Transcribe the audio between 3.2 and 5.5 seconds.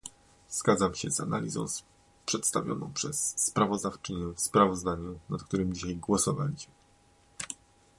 sprawozdawczynię w sprawozdaniu, nad